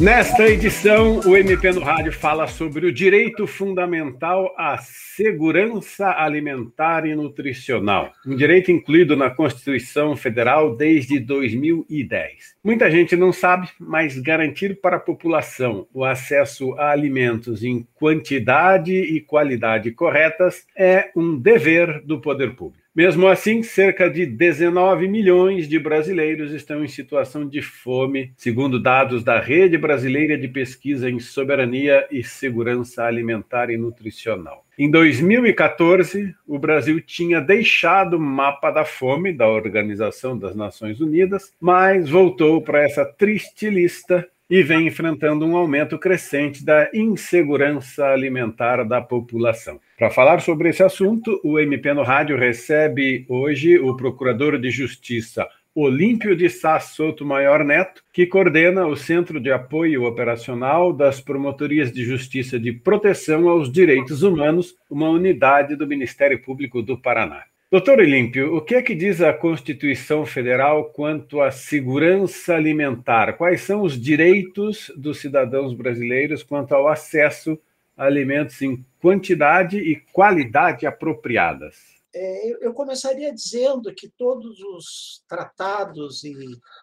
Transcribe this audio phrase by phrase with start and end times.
[0.00, 7.16] Nesta edição, o MP no Rádio fala sobre o direito fundamental à segurança alimentar e
[7.16, 12.54] nutricional, um direito incluído na Constituição Federal desde 2010.
[12.62, 18.92] Muita gente não sabe, mas garantir para a população o acesso a alimentos em quantidade
[18.94, 22.87] e qualidade corretas é um dever do poder público.
[22.98, 29.22] Mesmo assim, cerca de 19 milhões de brasileiros estão em situação de fome, segundo dados
[29.22, 34.66] da Rede Brasileira de Pesquisa em Soberania e Segurança Alimentar e Nutricional.
[34.76, 41.52] Em 2014, o Brasil tinha deixado o mapa da fome da Organização das Nações Unidas,
[41.60, 48.84] mas voltou para essa triste lista e vem enfrentando um aumento crescente da insegurança alimentar
[48.84, 49.78] da população.
[49.98, 55.46] Para falar sobre esse assunto, o MP no Rádio recebe hoje o Procurador de Justiça
[55.80, 61.92] Olímpio de Sá Souto Maior Neto, que coordena o Centro de Apoio Operacional das Promotorias
[61.92, 67.44] de Justiça de Proteção aos Direitos Humanos, uma unidade do Ministério Público do Paraná.
[67.70, 73.36] Doutor Olímpio, o que é que diz a Constituição Federal quanto à segurança alimentar?
[73.36, 77.58] Quais são os direitos dos cidadãos brasileiros quanto ao acesso
[77.94, 81.76] a alimentos em quantidade e qualidade apropriadas?
[82.14, 86.34] É, eu começaria dizendo que todos os tratados e,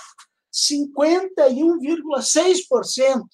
[0.52, 3.24] 51,6%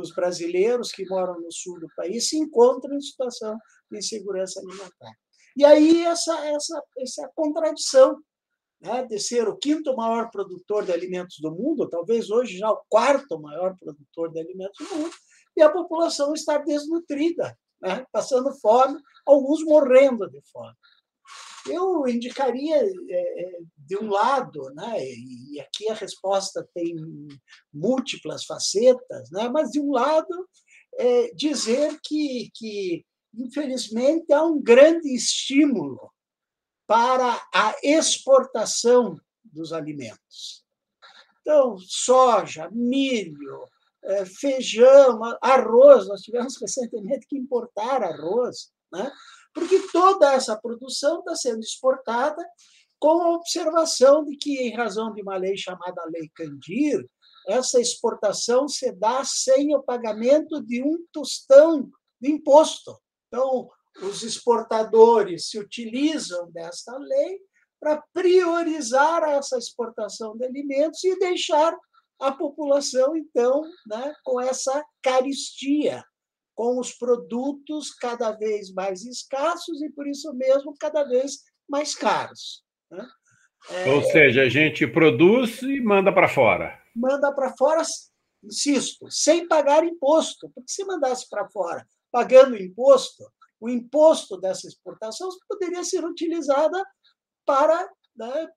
[0.00, 3.56] dos brasileiros que moram no sul do país se encontram em situação
[3.90, 5.12] de insegurança alimentar.
[5.56, 8.16] E aí essa, essa, essa contradição
[8.80, 12.82] né, de ser o quinto maior produtor de alimentos do mundo, talvez hoje já o
[12.88, 15.14] quarto maior produtor de alimentos do mundo,
[15.56, 20.74] e a população estar desnutrida, né, passando fome, alguns morrendo de fome
[21.66, 26.94] eu indicaria, é, é, de um lado, né, e aqui a resposta tem
[27.72, 30.48] múltiplas facetas, né, mas, de um lado,
[30.94, 33.04] é dizer que, que,
[33.34, 36.12] infelizmente, há um grande estímulo
[36.86, 40.64] para a exportação dos alimentos.
[41.40, 43.64] Então, soja, milho,
[44.02, 49.10] é, feijão, arroz, nós tivemos recentemente que importar arroz, né?
[49.54, 52.44] Porque toda essa produção está sendo exportada
[52.98, 57.04] com a observação de que, em razão de uma lei chamada Lei Candir,
[57.48, 62.96] essa exportação se dá sem o pagamento de um tostão de imposto.
[63.26, 63.70] Então,
[64.02, 67.40] os exportadores se utilizam desta lei
[67.80, 71.74] para priorizar essa exportação de alimentos e deixar
[72.20, 76.04] a população, então, né, com essa caristia,
[76.60, 82.62] com os produtos cada vez mais escassos e, por isso mesmo, cada vez mais caros.
[82.90, 83.08] Né?
[83.70, 86.78] É, Ou seja, a gente produz e manda para fora.
[86.94, 87.80] Manda para fora,
[88.44, 93.24] insisto, sem pagar imposto, porque se mandasse para fora pagando imposto,
[93.58, 96.84] o imposto dessa exportação poderia ser utilizada
[97.46, 97.88] para
[98.20, 98.48] né,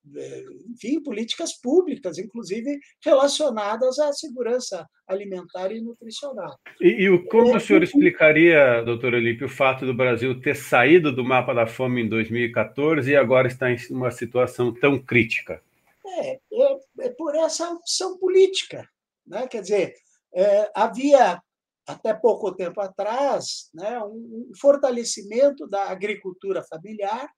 [0.70, 6.58] enfim, políticas públicas, inclusive relacionadas à segurança alimentar e nutricional.
[6.82, 11.24] E, e como o senhor explicaria, doutor Olímpio, o fato do Brasil ter saído do
[11.24, 15.62] mapa da fome em 2014 e agora está em uma situação tão crítica?
[16.06, 18.88] É, é, é por essa opção política.
[19.26, 19.48] Né?
[19.48, 19.96] Quer dizer,
[20.34, 21.42] é, havia
[21.88, 27.30] até pouco tempo atrás né, um fortalecimento da agricultura familiar,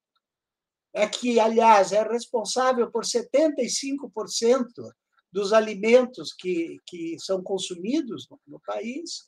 [0.95, 4.65] é que, aliás, é responsável por 75%
[5.29, 9.27] dos alimentos que, que são consumidos no, no país.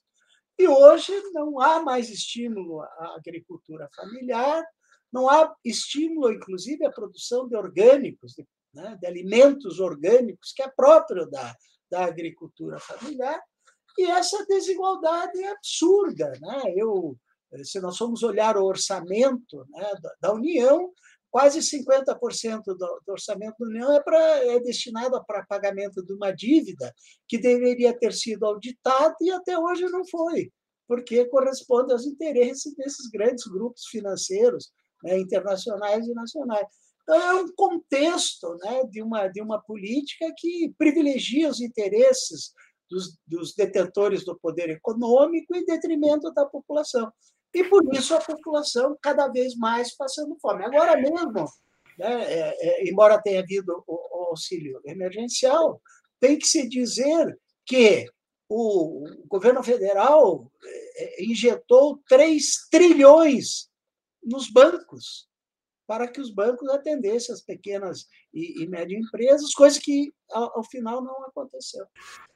[0.57, 4.65] E hoje não há mais estímulo à agricultura familiar,
[5.11, 10.69] não há estímulo, inclusive, à produção de orgânicos, de, né, de alimentos orgânicos, que é
[10.69, 11.53] próprio da,
[11.91, 13.41] da agricultura familiar.
[13.97, 16.31] E essa desigualdade é absurda.
[16.39, 16.73] Né?
[16.77, 17.17] Eu,
[17.65, 20.93] se nós formos olhar o orçamento né, da, da União,
[21.37, 26.31] quase 50% do, do orçamento da União é, pra, é destinado para pagamento de uma
[26.31, 26.91] dívida
[27.27, 30.51] que deveria ter sido auditada e até hoje não foi,
[30.87, 34.71] porque corresponde aos interesses desses grandes grupos financeiros
[35.03, 36.65] né, internacionais e nacionais.
[37.03, 42.51] Então, é um contexto né, de, uma, de uma política que privilegia os interesses
[42.89, 47.11] dos, dos detentores do poder econômico em detrimento da população
[47.53, 50.65] e por isso a população cada vez mais passando fome.
[50.65, 51.45] Agora mesmo,
[51.97, 55.81] né, é, é, embora tenha havido o, o, auxílio emergencial,
[56.19, 58.05] tem que se dizer que
[58.49, 63.69] o, governo federal é, é, injetou 3 trilhões
[64.23, 65.27] nos bancos
[65.87, 70.63] para que os bancos atendessem as pequenas e, e médias empresas, coisa que, ao, ao,
[70.63, 71.85] final, não aconteceu.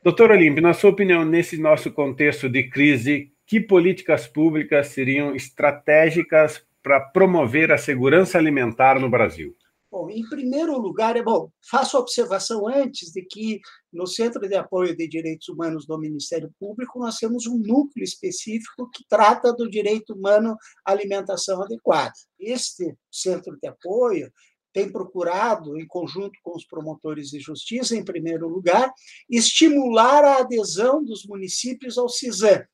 [0.02, 6.66] Doutor Olímpio, na sua opinião, nesse nosso contexto de crise, que políticas públicas seriam estratégicas
[6.82, 9.54] para promover a segurança alimentar no Brasil?
[9.92, 13.60] Bom, em primeiro lugar, é bom, faço a observação antes de que
[13.92, 18.90] no Centro de Apoio de Direitos Humanos do Ministério Público nós temos um núcleo específico
[18.90, 20.56] que trata do direito humano
[20.86, 22.14] à alimentação adequada.
[22.40, 24.32] Este centro de apoio
[24.72, 28.90] tem procurado, em conjunto com os promotores de justiça, em primeiro lugar,
[29.30, 32.66] estimular a adesão dos municípios ao CISAM,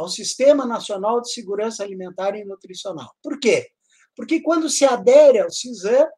[0.00, 3.10] ao Sistema Nacional de Segurança Alimentar e Nutricional.
[3.22, 3.68] Por quê?
[4.16, 6.08] Porque quando se adere ao CISAM,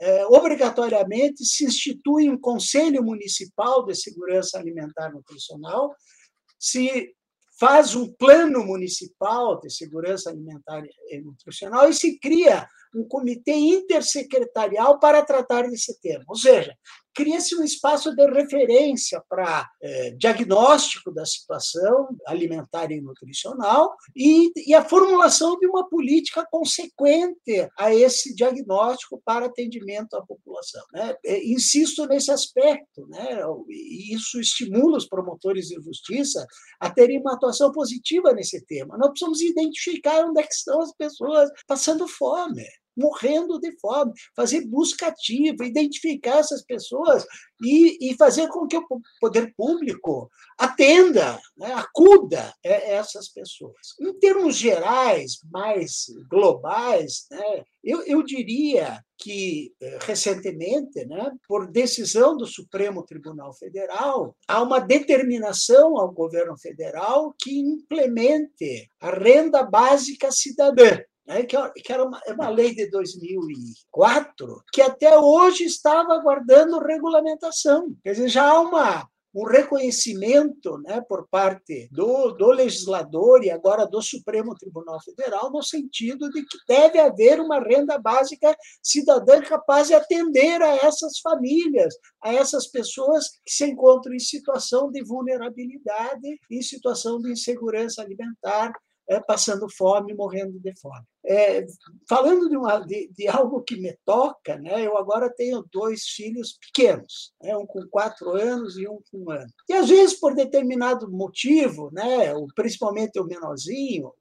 [0.00, 5.92] é, obrigatoriamente se institui um Conselho Municipal de Segurança Alimentar e Nutricional,
[6.58, 7.12] se
[7.58, 15.00] faz um plano municipal de segurança alimentar e nutricional e se cria um comitê intersecretarial
[15.00, 16.24] para tratar desse tema.
[16.28, 16.76] Ou seja,
[17.16, 24.74] cria-se um espaço de referência para é, diagnóstico da situação alimentar e nutricional e, e,
[24.74, 30.84] a formulação de uma política consequente a esse diagnóstico para atendimento à população.
[30.92, 31.16] Né?
[31.24, 33.40] É, insisto nesse aspecto, né?
[33.70, 36.46] e isso estimula os promotores de justiça
[36.78, 38.98] a terem uma atuação positiva nesse tema.
[38.98, 42.66] Nós precisamos identificar onde é estão as pessoas passando fome
[42.96, 47.24] morrendo de fome, fazer busca ativa, identificar essas pessoas
[47.62, 48.86] e, e fazer com que o
[49.20, 53.94] poder público atenda, né, acuda essas pessoas.
[54.00, 62.36] Em termos gerais, mais globais, né, eu, eu diria que, eh, recentemente, né, por decisão
[62.36, 70.30] do Supremo Tribunal Federal, há uma determinação ao governo federal que implemente a renda básica
[70.30, 76.78] cidadã né, que era uma, é uma lei de 2004, que até hoje estava aguardando
[76.78, 77.94] regulamentação.
[78.02, 83.86] Quer dizer, já há uma, um reconhecimento né, por parte do, do legislador e agora
[83.86, 89.88] do Supremo Tribunal Federal, no sentido de que deve haver uma renda básica cidadã capaz
[89.88, 96.40] de atender a essas famílias, a essas pessoas que se encontram em situação de vulnerabilidade,
[96.50, 98.72] em situação de insegurança alimentar,
[99.08, 101.04] é, passando fome, morrendo de fome.
[101.28, 101.66] É,
[102.08, 106.56] falando de, uma, de, de, algo que me toca, né, eu agora tenho dois filhos
[106.58, 109.50] pequenos, né, um com quatro anos e um com um ano.
[109.68, 114.12] E às vezes, por determinado motivo, né, principalmente o menorzinho,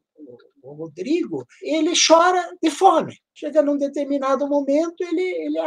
[0.64, 3.18] o Rodrigo, ele chora de fome.
[3.34, 5.60] Chega num determinado momento, ele, ele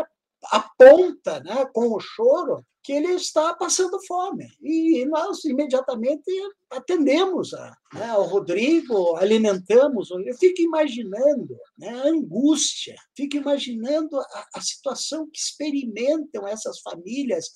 [0.50, 4.46] aponta né, com o choro que ele está passando fome.
[4.62, 6.30] E nós imediatamente
[6.70, 10.10] atendemos a, né, ao Rodrigo, alimentamos.
[10.10, 17.46] Eu fico imaginando né, a angústia, fico imaginando a, a, situação que experimentam essas famílias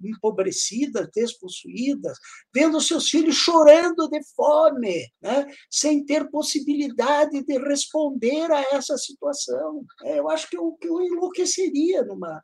[0.00, 2.16] empobrecidas, despossuídas,
[2.54, 9.84] vendo seus filhos chorando de fome, né, sem ter possibilidade de responder a essa situação.
[10.04, 12.42] É, eu acho que eu, que eu enlouqueceria numa,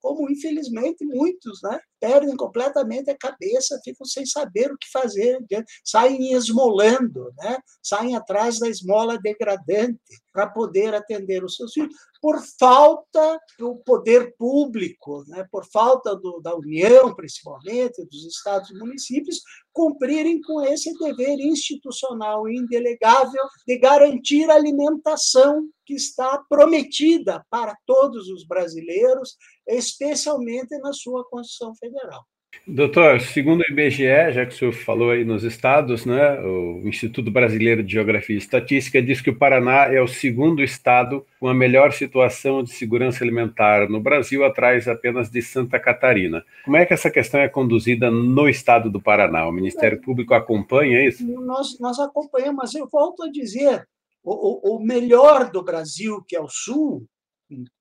[0.00, 5.35] como infelizmente muitos né, perdem completamente a cabeça, ficam sem saber o que fazer,
[5.84, 7.58] saem esmolando, né?
[7.82, 10.00] saem atrás da esmola degradante
[10.32, 15.46] para poder atender os seus filhos, por falta do poder público, né?
[15.50, 19.40] por falta do, da União, principalmente, dos estados e municípios,
[19.72, 27.76] cumprirem com esse dever institucional e indelegável de garantir a alimentação que está prometida para
[27.86, 32.24] todos os brasileiros, especialmente na sua Constituição Federal.
[32.66, 37.30] Doutor, segundo o IBGE, já que o senhor falou aí nos estados, né, o Instituto
[37.30, 41.54] Brasileiro de Geografia e Estatística diz que o Paraná é o segundo estado com a
[41.54, 46.44] melhor situação de segurança alimentar no Brasil, atrás apenas de Santa Catarina.
[46.64, 49.46] Como é que essa questão é conduzida no estado do Paraná?
[49.46, 51.26] O Ministério Público acompanha isso?
[51.26, 53.86] Nós, nós acompanhamos, mas eu volto a dizer,
[54.24, 57.06] o, o melhor do Brasil, que é o Sul,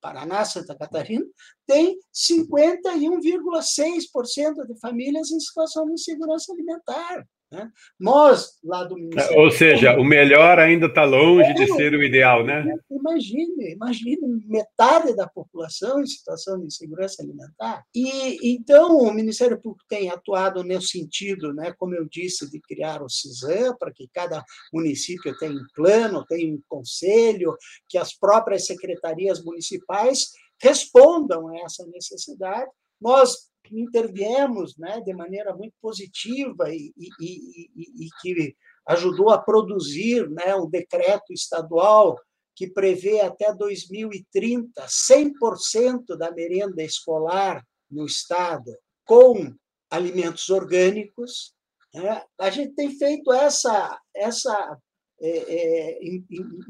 [0.02, 1.26] Paraná, Santa Catarina,
[1.66, 7.26] tem 51,6% de famílias em situação de insegurança alimentar.
[7.56, 7.72] Né?
[7.98, 9.40] Nós, lá do Ministério.
[9.40, 12.66] Ou seja, o melhor ainda está longe é, de ser o ideal, né?
[12.92, 17.84] Imagine, imagine metade da população em situação de insegurança alimentar.
[17.96, 23.02] E então o Ministério Público tem atuado nesse sentido, né, como eu disse, de criar
[23.02, 24.44] o CISAM, para que cada
[24.74, 27.56] município tenha um plano, tenha um conselho,
[27.88, 30.32] que as próprias secretarias municipais
[30.62, 32.70] respondam a essa necessidade.
[33.00, 38.56] Nós interviemos né, de maneira muito positiva e, e, e, e que
[38.88, 42.20] ajudou a produzir né, um decreto estadual
[42.56, 48.72] que prevê até 2030 100% da merenda escolar no Estado
[49.04, 49.54] com
[49.90, 51.54] alimentos orgânicos.
[51.94, 52.24] Né?
[52.40, 54.78] A gente tem feito essa, essa
[55.22, 56.00] é, é,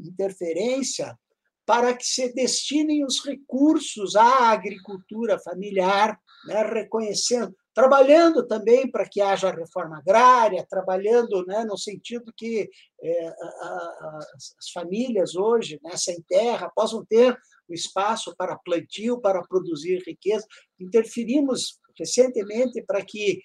[0.04, 1.16] interferência
[1.64, 9.20] para que se destinem os recursos à agricultura familiar, né, reconhecendo, trabalhando também para que
[9.20, 12.68] haja reforma agrária, trabalhando né, no sentido que
[13.02, 14.18] é, a, a,
[14.58, 17.36] as famílias hoje, né, sem terra, possam ter
[17.68, 20.46] o espaço para plantio, para produzir riqueza.
[20.80, 23.40] Interferimos recentemente para que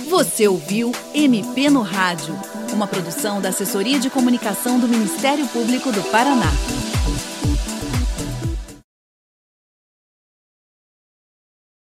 [0.09, 2.35] Você ouviu MP no Rádio,
[2.73, 6.83] uma produção da Assessoria de Comunicação do Ministério Público do Paraná.